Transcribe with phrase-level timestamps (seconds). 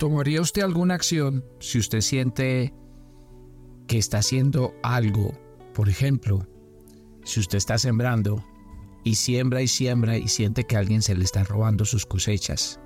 [0.00, 2.72] ¿Tomaría usted alguna acción si usted siente
[3.86, 5.38] que está haciendo algo?
[5.74, 6.48] Por ejemplo,
[7.22, 8.42] si usted está sembrando
[9.04, 12.80] y siembra y siembra y siente que alguien se le está robando sus cosechas.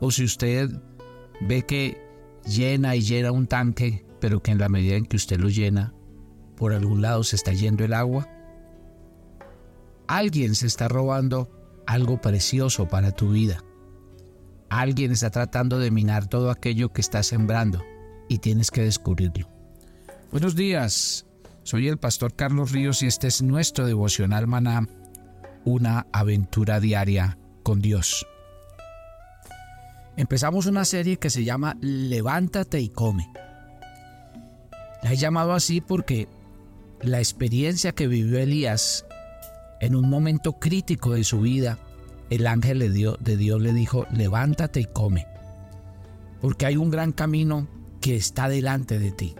[0.00, 0.70] O si usted
[1.42, 2.02] ve que
[2.46, 5.92] llena y llena un tanque, pero que en la medida en que usted lo llena,
[6.56, 8.26] por algún lado se está yendo el agua.
[10.08, 11.50] Alguien se está robando
[11.86, 13.65] algo precioso para tu vida.
[14.68, 17.82] Alguien está tratando de minar todo aquello que estás sembrando
[18.28, 19.48] y tienes que descubrirlo.
[20.32, 21.24] Buenos días,
[21.62, 24.86] soy el pastor Carlos Ríos y este es nuestro devocional maná,
[25.64, 28.26] una aventura diaria con Dios.
[30.16, 33.30] Empezamos una serie que se llama Levántate y come.
[35.02, 36.26] La he llamado así porque
[37.02, 39.04] la experiencia que vivió Elías
[39.80, 41.78] en un momento crítico de su vida
[42.30, 45.26] el ángel de Dios, de Dios le dijo, levántate y come,
[46.40, 47.68] porque hay un gran camino
[48.00, 49.34] que está delante de ti,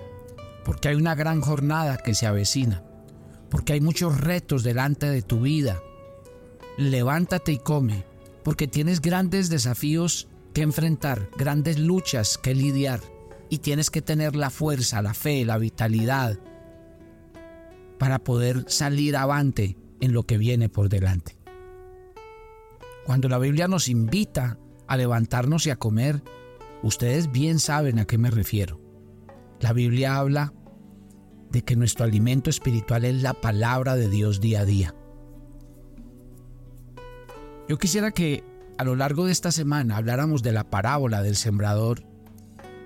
[0.64, 2.82] porque hay una gran jornada que se avecina,
[3.50, 5.80] porque hay muchos retos delante de tu vida.
[6.78, 8.04] Levántate y come,
[8.42, 13.00] porque tienes grandes desafíos que enfrentar, grandes luchas que lidiar,
[13.48, 16.38] y tienes que tener la fuerza, la fe, la vitalidad
[17.98, 21.36] para poder salir avante en lo que viene por delante.
[23.06, 26.24] Cuando la Biblia nos invita a levantarnos y a comer,
[26.82, 28.80] ustedes bien saben a qué me refiero.
[29.60, 30.52] La Biblia habla
[31.50, 34.94] de que nuestro alimento espiritual es la palabra de Dios día a día.
[37.68, 38.42] Yo quisiera que
[38.76, 42.02] a lo largo de esta semana habláramos de la parábola del sembrador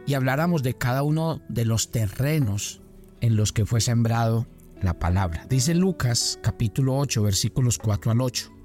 [0.06, 2.82] y habláramos de cada uno de los terrenos
[3.22, 4.46] en los que fue sembrado
[4.82, 5.46] la palabra.
[5.48, 8.59] Dice Lucas capítulo 8 versículos 4 al 8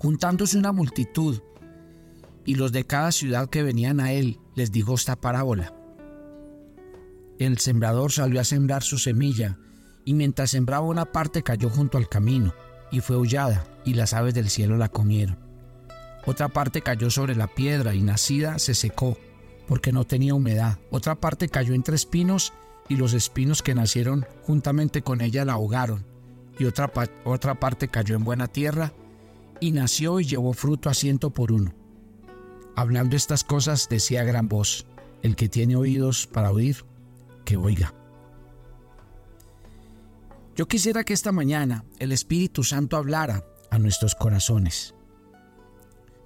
[0.00, 1.42] juntándose una multitud,
[2.46, 5.74] y los de cada ciudad que venían a él les dijo esta parábola.
[7.38, 9.58] El sembrador salió a sembrar su semilla,
[10.06, 12.54] y mientras sembraba una parte cayó junto al camino,
[12.90, 15.38] y fue hollada, y las aves del cielo la comieron.
[16.24, 19.18] Otra parte cayó sobre la piedra, y nacida se secó,
[19.68, 20.78] porque no tenía humedad.
[20.90, 22.54] Otra parte cayó entre espinos,
[22.88, 26.06] y los espinos que nacieron juntamente con ella la ahogaron.
[26.58, 26.90] Y otra,
[27.24, 28.92] otra parte cayó en buena tierra,
[29.60, 31.72] y nació y llevó fruto a ciento por uno.
[32.76, 34.86] Hablando estas cosas decía gran voz,
[35.22, 36.84] el que tiene oídos para oír,
[37.44, 37.94] que oiga.
[40.56, 44.94] Yo quisiera que esta mañana el Espíritu Santo hablara a nuestros corazones.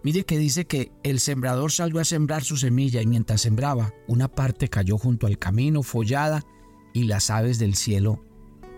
[0.02, 4.28] Mire que dice que el sembrador salió a sembrar su semilla y mientras sembraba, una
[4.28, 6.44] parte cayó junto al camino, follada,
[6.92, 8.22] y las aves del cielo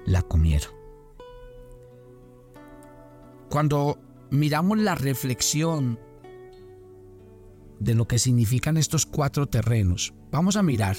[0.05, 0.71] la comieron.
[3.51, 3.99] Cuando
[4.31, 5.99] miramos la reflexión
[7.79, 10.97] de lo que significan estos cuatro terrenos, vamos a mirar.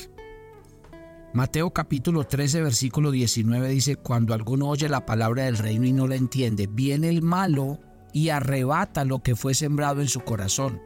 [1.34, 6.08] Mateo capítulo 13 versículo 19 dice, cuando alguno oye la palabra del reino y no
[6.08, 7.80] la entiende, viene el malo
[8.14, 10.82] y arrebata lo que fue sembrado en su corazón.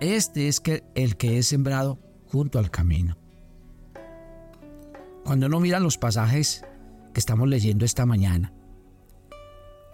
[0.00, 3.16] Este es que el que es sembrado junto al camino.
[5.24, 6.64] Cuando uno mira los pasajes
[7.12, 8.52] que estamos leyendo esta mañana,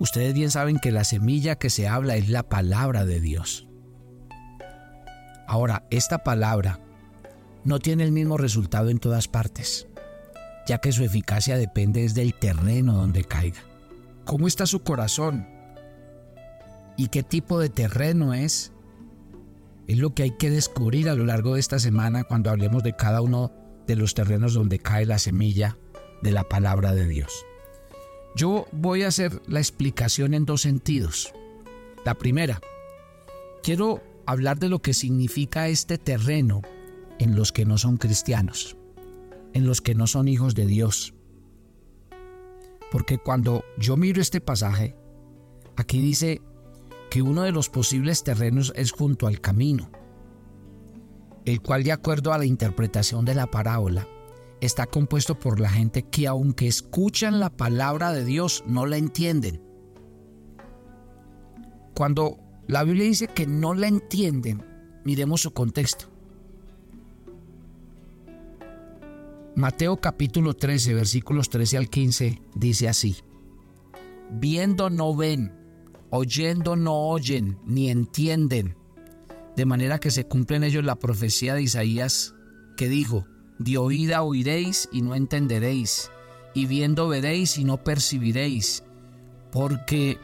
[0.02, 3.68] Ustedes bien saben que la semilla que se habla es la palabra de Dios.
[5.46, 6.80] Ahora, esta palabra
[7.62, 9.86] no tiene el mismo resultado en todas partes,
[10.66, 13.60] ya que su eficacia depende del terreno donde caiga.
[14.24, 15.46] ¿Cómo está su corazón?
[16.96, 18.72] ¿Y qué tipo de terreno es?
[19.86, 22.96] Es lo que hay que descubrir a lo largo de esta semana cuando hablemos de
[22.96, 23.52] cada uno
[23.86, 25.78] de los terrenos donde cae la semilla
[26.22, 27.46] de la palabra de Dios.
[28.34, 31.32] Yo voy a hacer la explicación en dos sentidos.
[32.04, 32.60] La primera,
[33.62, 36.62] quiero hablar de lo que significa este terreno
[37.18, 38.76] en los que no son cristianos,
[39.52, 41.14] en los que no son hijos de Dios.
[42.90, 44.96] Porque cuando yo miro este pasaje,
[45.76, 46.40] aquí dice
[47.10, 49.90] que uno de los posibles terrenos es junto al camino,
[51.44, 54.08] el cual de acuerdo a la interpretación de la parábola,
[54.62, 59.60] está compuesto por la gente que aunque escuchan la palabra de Dios, no la entienden.
[61.94, 62.38] Cuando
[62.68, 64.64] la Biblia dice que no la entienden,
[65.04, 66.06] miremos su contexto.
[69.56, 73.16] Mateo capítulo 13, versículos 13 al 15, dice así,
[74.30, 75.52] viendo no ven,
[76.10, 78.76] oyendo no oyen, ni entienden,
[79.56, 82.34] de manera que se cumple en ellos la profecía de Isaías
[82.76, 83.26] que dijo,
[83.58, 86.10] de oída oiréis y no entenderéis,
[86.54, 88.84] y viendo veréis y no percibiréis,
[89.50, 90.18] porque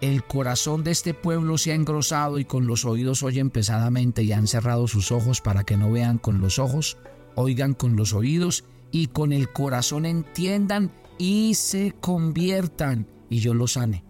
[0.00, 4.32] el corazón de este pueblo se ha engrosado y con los oídos oyen pesadamente y
[4.32, 6.98] han cerrado sus ojos para que no vean con los ojos,
[7.36, 13.72] oigan con los oídos y con el corazón entiendan y se conviertan y yo los
[13.72, 14.04] sane.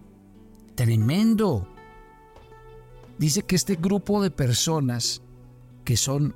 [0.75, 1.69] Tremendo.
[3.19, 5.23] Dice que este grupo de personas
[5.85, 6.35] que son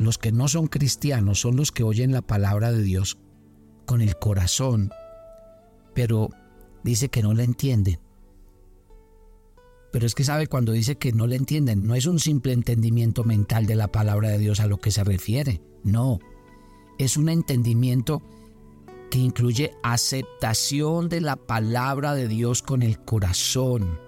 [0.00, 3.18] los que no son cristianos, son los que oyen la palabra de Dios
[3.84, 4.90] con el corazón,
[5.94, 6.30] pero
[6.82, 8.00] dice que no la entienden.
[9.92, 13.24] Pero es que sabe cuando dice que no la entienden, no es un simple entendimiento
[13.24, 16.18] mental de la palabra de Dios a lo que se refiere, no,
[16.98, 18.22] es un entendimiento
[19.10, 23.98] que incluye aceptación de la palabra de Dios con el corazón.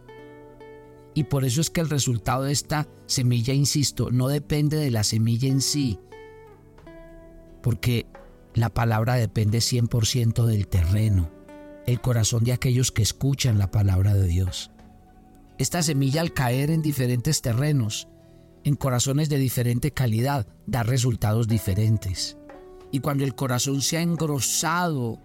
[1.15, 5.05] Y por eso es que el resultado de esta semilla, insisto, no depende de la
[5.05, 5.99] semilla en sí,
[7.63, 8.07] porque
[8.55, 11.31] la palabra depende 100% del terreno,
[11.87, 14.71] el corazón de aquellos que escuchan la palabra de Dios.
[15.59, 18.09] Esta semilla al caer en diferentes terrenos,
[18.65, 22.39] en corazones de diferente calidad, da resultados diferentes.
[22.91, 25.21] Y cuando el corazón se ha engrosado,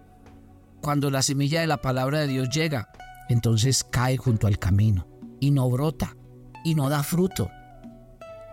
[0.81, 2.89] cuando la semilla de la palabra de Dios llega,
[3.29, 6.15] entonces cae junto al camino y no brota
[6.63, 7.49] y no da fruto.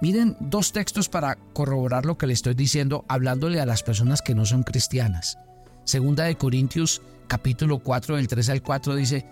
[0.00, 4.34] Miren dos textos para corroborar lo que le estoy diciendo hablándole a las personas que
[4.34, 5.38] no son cristianas.
[5.84, 9.26] Segunda de Corintios capítulo 4 del 3 al 4 dice,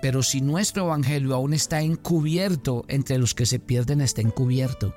[0.00, 4.94] pero si nuestro evangelio aún está encubierto, entre los que se pierden está encubierto,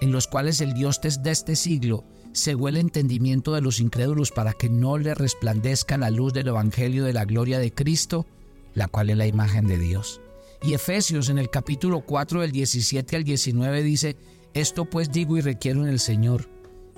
[0.00, 2.04] en los cuales el Dios de este siglo
[2.34, 7.04] cegó el entendimiento de los incrédulos para que no le resplandezca la luz del Evangelio
[7.04, 8.26] de la gloria de Cristo,
[8.74, 10.20] la cual es la imagen de Dios.
[10.62, 14.16] Y Efesios en el capítulo 4 del 17 al 19 dice,
[14.54, 16.48] esto pues digo y requiero en el Señor,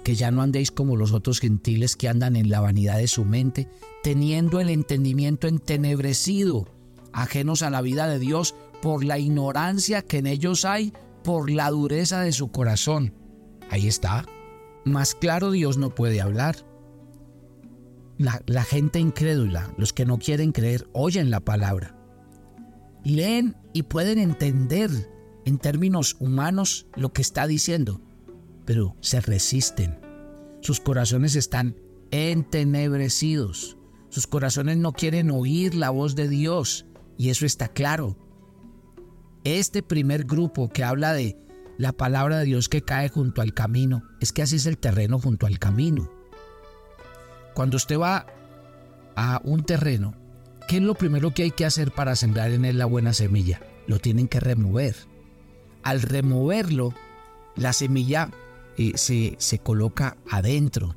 [0.03, 3.25] que ya no andéis como los otros gentiles que andan en la vanidad de su
[3.25, 3.69] mente,
[4.03, 6.69] teniendo el entendimiento entenebrecido,
[7.13, 11.71] ajenos a la vida de Dios por la ignorancia que en ellos hay, por la
[11.71, 13.15] dureza de su corazón.
[13.71, 14.27] Ahí está.
[14.85, 16.57] Más claro Dios no puede hablar.
[18.19, 21.94] La, gente incrédula, los que no quieren creer, oyen la palabra.
[23.05, 24.91] Leen y pueden entender
[25.45, 28.01] en términos humanos lo que está diciendo,
[28.65, 30.01] pero se resisten.
[30.61, 31.77] Sus corazones están
[32.11, 33.77] entenebrecidos.
[34.09, 36.87] Sus corazones no quieren oír la voz de Dios
[37.19, 38.17] y eso está claro.
[39.45, 41.37] Este primer grupo que habla de
[41.77, 44.03] la palabra de Dios que cae junto al camino.
[44.21, 46.11] Es que así es el terreno junto al camino.
[47.55, 48.27] Cuando usted va
[49.17, 50.15] a un terreno,
[50.75, 53.61] ¿qué es lo primero que hay que hacer para sembrar en él la buena semilla?
[53.87, 54.97] Lo tienen que remover.
[55.85, 56.93] Al removerlo,
[57.55, 58.33] la semilla
[58.77, 60.97] eh, se, se, coloca adentro,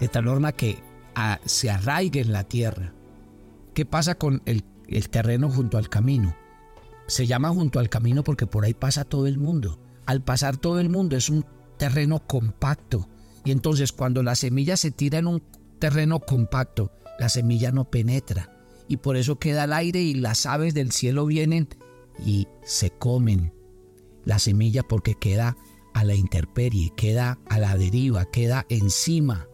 [0.00, 0.80] de tal forma que
[1.14, 2.92] ah, se arraigue en la tierra.
[3.72, 6.36] ¿Qué pasa con el, el terreno junto al camino?
[7.06, 10.78] Se llama junto al camino porque por ahí pasa todo el mundo al pasar todo
[10.78, 11.46] el mundo es un
[11.78, 13.08] terreno compacto.
[13.46, 15.42] Y entonces cuando la semilla se tira en un
[15.78, 18.55] terreno compacto, la semilla no penetra.
[18.88, 21.68] Y por eso queda al aire y las aves del cielo vienen
[22.24, 23.52] y se comen
[24.24, 25.56] la semilla porque queda
[25.94, 29.48] a la intemperie, queda a la deriva, queda encima.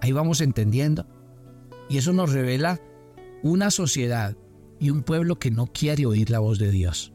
[0.00, 1.06] Ahí vamos entendiendo.
[1.88, 2.80] Y eso nos revela
[3.42, 4.36] una sociedad
[4.80, 7.12] y un pueblo que no quiere oír la voz de Dios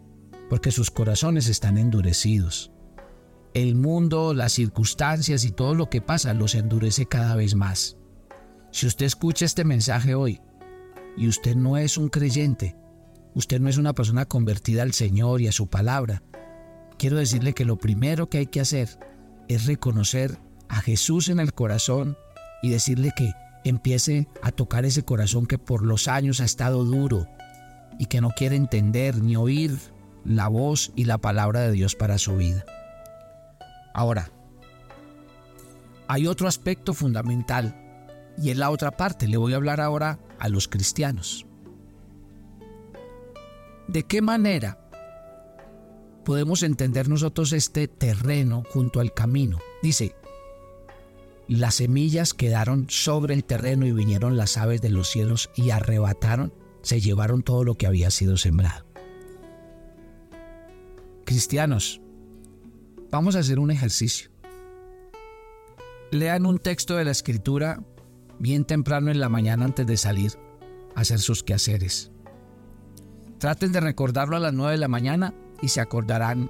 [0.53, 2.71] porque sus corazones están endurecidos.
[3.55, 7.97] El mundo, las circunstancias y todo lo que pasa los endurece cada vez más.
[8.71, 10.41] Si usted escucha este mensaje hoy
[11.17, 12.75] y usted no es un creyente,
[13.33, 16.23] usted no es una persona convertida al Señor y a su palabra,
[16.97, 18.99] quiero decirle que lo primero que hay que hacer
[19.47, 20.39] es reconocer
[20.69, 22.17] a Jesús en el corazón
[22.61, 27.27] y decirle que empiece a tocar ese corazón que por los años ha estado duro
[27.99, 29.77] y que no quiere entender ni oír
[30.25, 32.65] la voz y la palabra de Dios para su vida.
[33.93, 34.31] Ahora,
[36.07, 37.75] hay otro aspecto fundamental
[38.37, 39.27] y es la otra parte.
[39.27, 41.45] Le voy a hablar ahora a los cristianos.
[43.87, 44.77] ¿De qué manera
[46.25, 49.59] podemos entender nosotros este terreno junto al camino?
[49.81, 50.17] Dice,
[51.47, 56.53] las semillas quedaron sobre el terreno y vinieron las aves de los cielos y arrebataron,
[56.81, 58.85] se llevaron todo lo que había sido sembrado.
[61.23, 62.01] Cristianos,
[63.11, 64.29] vamos a hacer un ejercicio.
[66.11, 67.81] Lean un texto de la escritura
[68.39, 70.33] bien temprano en la mañana antes de salir
[70.95, 72.11] a hacer sus quehaceres.
[73.39, 76.49] Traten de recordarlo a las 9 de la mañana y se acordarán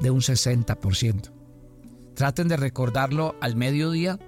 [0.00, 1.30] de un 60%.
[2.14, 4.18] Traten de recordarlo al mediodía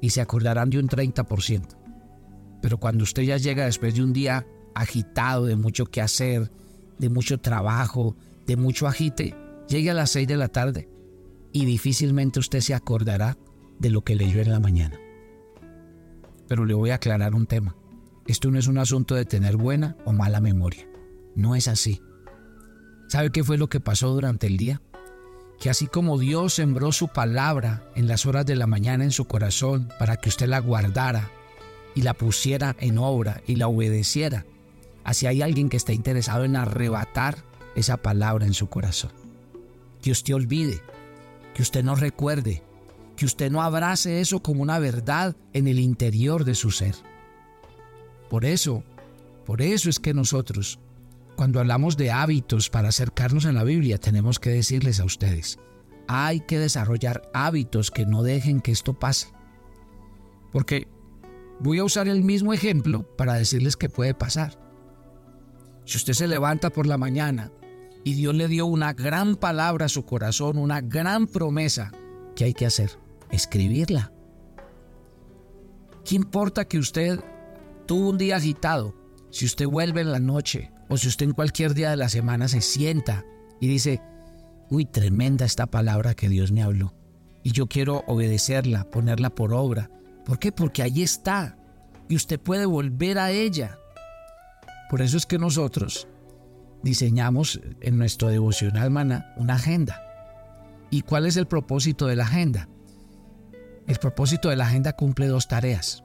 [0.00, 1.76] y se acordarán de un 30%.
[2.62, 6.50] Pero cuando usted ya llega después de un día agitado, de mucho que hacer,
[6.98, 9.34] de mucho trabajo, de mucho agite,
[9.68, 10.88] llegue a las 6 de la tarde
[11.52, 13.36] y difícilmente usted se acordará
[13.78, 14.98] de lo que leyó en la mañana.
[16.50, 17.76] Pero le voy a aclarar un tema.
[18.26, 20.84] Esto no es un asunto de tener buena o mala memoria.
[21.36, 22.02] No es así.
[23.06, 24.82] ¿Sabe qué fue lo que pasó durante el día?
[25.60, 29.26] Que así como Dios sembró su palabra en las horas de la mañana en su
[29.26, 31.30] corazón para que usted la guardara
[31.94, 34.44] y la pusiera en obra y la obedeciera,
[35.04, 37.44] así hay alguien que está interesado en arrebatar
[37.76, 39.12] esa palabra en su corazón.
[40.02, 40.80] Que usted olvide,
[41.54, 42.64] que usted no recuerde,
[43.20, 46.94] que usted no abrace eso como una verdad en el interior de su ser.
[48.30, 48.82] Por eso,
[49.44, 50.78] por eso es que nosotros,
[51.36, 55.58] cuando hablamos de hábitos para acercarnos a la Biblia, tenemos que decirles a ustedes,
[56.08, 59.26] hay que desarrollar hábitos que no dejen que esto pase.
[60.50, 60.88] Porque
[61.58, 64.58] voy a usar el mismo ejemplo para decirles que puede pasar.
[65.84, 67.52] Si usted se levanta por la mañana
[68.02, 71.92] y Dios le dio una gran palabra a su corazón, una gran promesa,
[72.34, 73.09] ¿qué hay que hacer?
[73.32, 74.12] Escribirla.
[76.04, 77.20] ¿Qué importa que usted
[77.86, 78.94] tuvo un día agitado?
[79.30, 82.48] Si usted vuelve en la noche o si usted en cualquier día de la semana
[82.48, 83.24] se sienta
[83.60, 84.00] y dice,
[84.70, 86.94] uy, tremenda esta palabra que Dios me habló.
[87.42, 89.90] Y yo quiero obedecerla, ponerla por obra.
[90.24, 90.52] ¿Por qué?
[90.52, 91.56] Porque ahí está.
[92.08, 93.78] Y usted puede volver a ella.
[94.90, 96.08] Por eso es que nosotros
[96.82, 100.02] diseñamos en nuestro devocional mana una agenda.
[100.90, 102.68] ¿Y cuál es el propósito de la agenda?
[103.86, 106.04] El propósito de la agenda cumple dos tareas.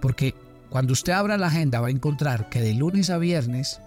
[0.00, 0.34] Porque
[0.68, 3.80] cuando usted abra la agenda va a encontrar que de lunes a viernes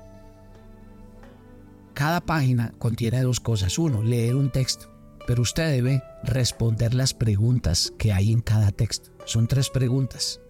[1.94, 3.78] cada página contiene dos cosas.
[3.78, 4.90] Uno, leer un texto.
[5.26, 9.12] Pero usted debe responder las preguntas que hay en cada texto.
[9.26, 10.42] Son tres preguntas.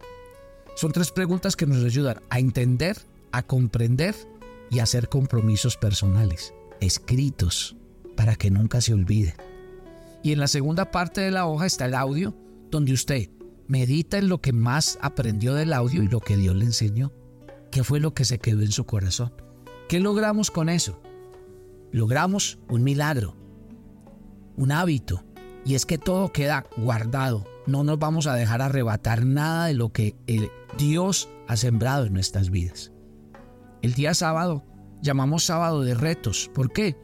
[0.75, 2.97] Son tres preguntas que nos ayudan a entender,
[3.31, 4.15] a comprender
[4.71, 7.75] y hacer compromisos personales, escritos,
[8.15, 9.35] para que nunca se olvide.
[10.23, 12.33] Y en la segunda parte de la hoja está el audio,
[12.73, 13.29] donde usted
[13.67, 17.13] medita en lo que más aprendió del audio y lo que Dios le enseñó.
[17.71, 19.31] ¿Qué fue lo que se quedó en su corazón?
[19.87, 21.01] ¿Qué logramos con eso?
[21.91, 23.35] Logramos un milagro,
[24.57, 25.23] un hábito,
[25.63, 27.45] y es que todo queda guardado.
[27.67, 30.15] No nos vamos a dejar arrebatar nada de lo que
[30.77, 32.91] Dios ha sembrado en nuestras vidas.
[33.83, 34.65] El día sábado
[35.01, 36.49] llamamos sábado de retos.
[36.55, 36.97] ¿Por qué?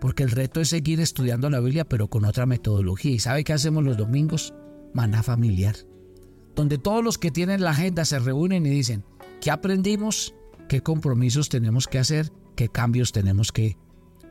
[0.00, 3.12] Porque el reto es seguir estudiando la Biblia pero con otra metodología.
[3.12, 4.52] ¿Y sabe qué hacemos los domingos?
[4.94, 5.76] Maná familiar.
[6.54, 9.04] Donde todos los que tienen la agenda se reúnen y dicen,
[9.40, 10.34] ¿qué aprendimos?
[10.68, 12.32] ¿Qué compromisos tenemos que hacer?
[12.56, 13.76] ¿Qué cambios tenemos que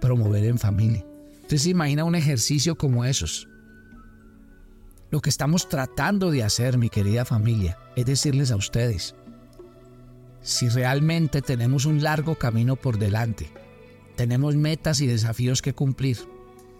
[0.02, 1.06] promover en familia?
[1.48, 3.48] Se imagina un ejercicio como esos.
[5.12, 9.14] Lo que estamos tratando de hacer, mi querida familia, es decirles a ustedes,
[10.42, 13.52] si realmente tenemos un largo camino por delante,
[14.16, 16.18] tenemos metas y desafíos que cumplir,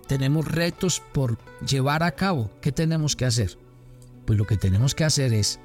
[0.08, 3.58] tenemos retos por llevar a cabo, ¿qué tenemos que hacer?
[4.26, 5.60] Pues lo que tenemos que hacer es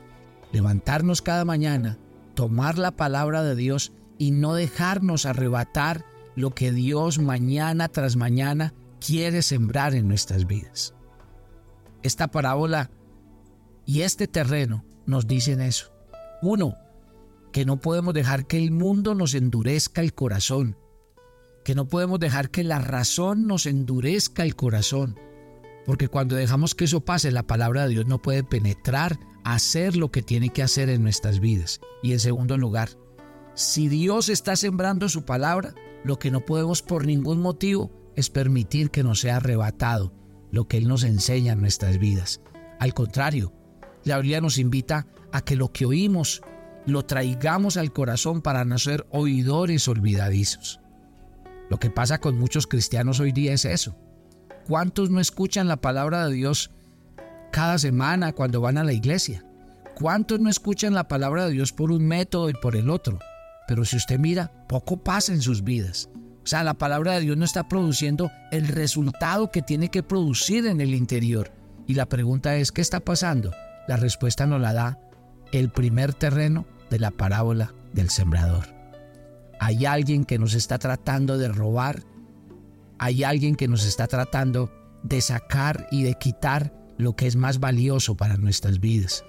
[0.52, 1.98] levantarnos cada mañana,
[2.34, 8.74] tomar la palabra de Dios y no dejarnos arrebatar lo que Dios mañana tras mañana
[9.04, 10.94] quiere sembrar en nuestras vidas.
[12.02, 12.90] Esta parábola
[13.86, 15.92] y este terreno nos dicen eso.
[16.42, 16.74] Uno,
[17.52, 20.76] que no podemos dejar que el mundo nos endurezca el corazón,
[21.64, 25.18] que no podemos dejar que la razón nos endurezca el corazón,
[25.88, 30.10] porque cuando dejamos que eso pase, la palabra de Dios no puede penetrar, hacer lo
[30.10, 31.80] que tiene que hacer en nuestras vidas.
[32.02, 32.90] Y en segundo lugar,
[33.54, 38.90] si Dios está sembrando su palabra, lo que no podemos por ningún motivo es permitir
[38.90, 40.12] que nos sea arrebatado
[40.52, 42.42] lo que Él nos enseña en nuestras vidas.
[42.78, 43.54] Al contrario,
[44.04, 46.42] la Biblia nos invita a que lo que oímos
[46.84, 50.80] lo traigamos al corazón para no ser oidores olvidadizos.
[51.70, 53.96] Lo que pasa con muchos cristianos hoy día es eso.
[54.68, 56.70] ¿Cuántos no escuchan la palabra de Dios
[57.50, 59.42] cada semana cuando van a la iglesia?
[59.94, 63.18] ¿Cuántos no escuchan la palabra de Dios por un método y por el otro?
[63.66, 66.10] Pero si usted mira, poco pasa en sus vidas.
[66.44, 70.66] O sea, la palabra de Dios no está produciendo el resultado que tiene que producir
[70.66, 71.50] en el interior.
[71.86, 73.52] Y la pregunta es, ¿qué está pasando?
[73.86, 74.98] La respuesta nos la da
[75.50, 78.66] el primer terreno de la parábola del sembrador.
[79.60, 82.02] Hay alguien que nos está tratando de robar,
[82.98, 87.60] hay alguien que nos está tratando de sacar y de quitar lo que es más
[87.60, 89.24] valioso para nuestras vidas.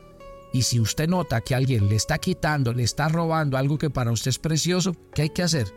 [0.51, 4.11] Y si usted nota que alguien le está quitando, le está robando algo que para
[4.11, 5.73] usted es precioso, ¿qué hay que hacer?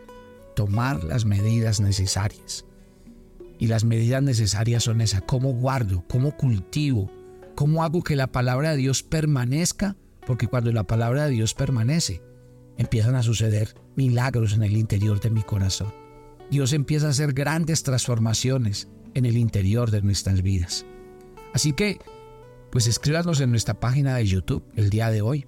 [0.56, 2.64] Tomar las medidas necesarias.
[3.58, 6.04] Y las medidas necesarias son esas, ¿cómo guardo?
[6.08, 7.10] ¿Cómo cultivo?
[7.54, 9.96] ¿Cómo hago que la palabra de Dios permanezca
[10.26, 12.22] porque cuando la palabra de Dios permanece,
[12.78, 16.01] empiezan a suceder milagros en el interior de mi corazón.
[16.50, 20.86] Dios empieza a hacer grandes transformaciones en el interior de nuestras vidas.
[21.54, 21.98] Así que,
[22.70, 25.46] pues escríbanos en nuestra página de YouTube el día de hoy.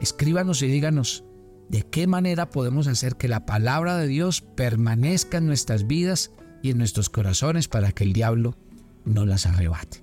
[0.00, 1.24] Escríbanos y díganos
[1.68, 6.70] de qué manera podemos hacer que la palabra de Dios permanezca en nuestras vidas y
[6.70, 8.56] en nuestros corazones para que el diablo
[9.04, 10.02] no las arrebate.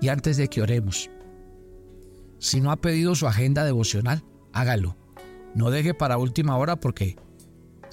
[0.00, 1.10] Y antes de que oremos,
[2.38, 4.96] si no ha pedido su agenda devocional, hágalo.
[5.54, 7.16] No deje para última hora porque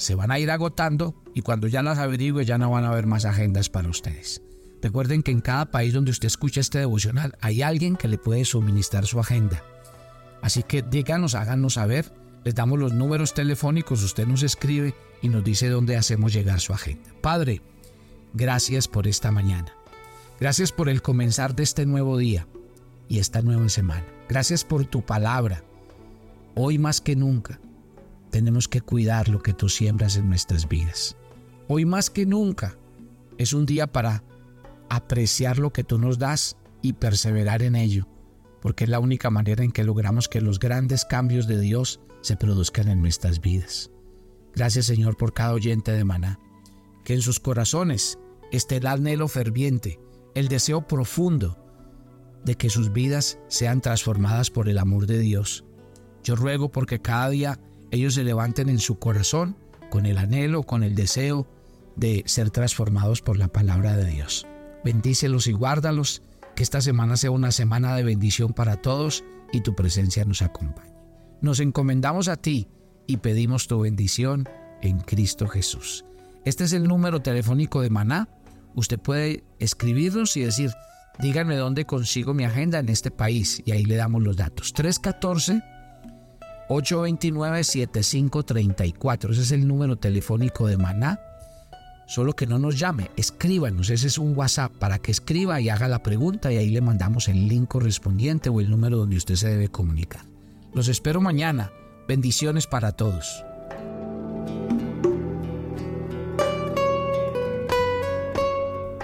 [0.02, 3.06] se van a ir agotando y cuando ya las averigüe ya no van a haber
[3.06, 4.42] más agendas para ustedes.
[4.82, 8.44] Recuerden que en cada país donde usted escucha este devocional hay alguien que le puede
[8.44, 9.64] suministrar su agenda.
[10.42, 12.12] Así que díganos, háganos saber,
[12.44, 16.74] les damos los números telefónicos, usted nos escribe y nos dice dónde hacemos llegar su
[16.74, 17.12] agenda.
[17.22, 17.62] Padre,
[18.34, 19.72] gracias por esta mañana.
[20.40, 22.48] Gracias por el comenzar de este nuevo día
[23.08, 24.06] y esta nueva semana.
[24.28, 25.64] Gracias por tu palabra.
[26.56, 27.60] Hoy más que nunca
[28.32, 31.18] tenemos que cuidar lo que tú siembras en nuestras vidas.
[31.68, 32.78] Hoy más que nunca
[33.38, 34.24] es un día para
[34.90, 38.08] apreciar lo que tú nos das y perseverar en ello,
[38.62, 42.36] porque es la única manera en que logramos que los grandes cambios de Dios se
[42.36, 43.92] produzcan en nuestras vidas.
[44.56, 46.40] Gracias Señor por cada oyente de maná,
[47.04, 48.18] que en sus corazones
[48.52, 50.00] esté el anhelo ferviente,
[50.36, 51.58] el deseo profundo
[52.44, 55.64] de que sus vidas sean transformadas por el amor de Dios.
[56.24, 57.60] Yo ruego porque cada día
[57.92, 59.58] ellos se levanten en su corazón
[59.90, 61.48] con el anhelo, con el deseo
[61.96, 64.48] de ser transformados por la palabra de Dios.
[64.84, 66.24] Bendícelos y guárdalos,
[66.56, 70.94] que esta semana sea una semana de bendición para todos y tu presencia nos acompañe.
[71.42, 72.70] Nos encomendamos a ti
[73.08, 74.48] y pedimos tu bendición
[74.82, 76.06] en Cristo Jesús.
[76.46, 78.30] Este es el número telefónico de Maná.
[78.74, 80.72] Usted puede escribirnos y decir,
[81.20, 84.74] díganme dónde consigo mi agenda en este país y ahí le damos los datos.
[84.74, 85.62] 314
[86.72, 89.32] 829-7534.
[89.32, 91.20] Ese es el número telefónico de Maná.
[92.08, 93.90] Solo que no nos llame, escríbanos.
[93.90, 97.30] Ese es un WhatsApp para que escriba y haga la pregunta y ahí le mandamos
[97.30, 100.26] el link correspondiente o el número donde usted se debe comunicar.
[100.74, 101.72] Los espero mañana.
[102.08, 103.46] Bendiciones para todos.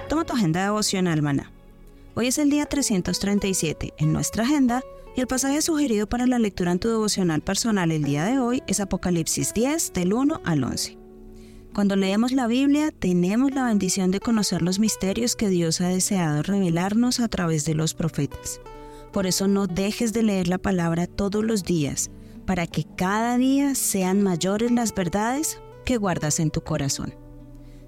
[0.09, 1.51] Toma tu agenda devocional, Maná.
[2.15, 3.93] Hoy es el día 337.
[3.97, 4.81] En nuestra agenda
[5.17, 8.61] y el pasaje sugerido para la lectura en tu devocional personal el día de hoy
[8.67, 10.95] es Apocalipsis 10 del 1 al 11.
[11.73, 16.43] Cuando leemos la Biblia tenemos la bendición de conocer los misterios que Dios ha deseado
[16.43, 18.61] revelarnos a través de los profetas.
[19.11, 22.11] Por eso no dejes de leer la palabra todos los días,
[22.45, 27.15] para que cada día sean mayores las verdades que guardas en tu corazón.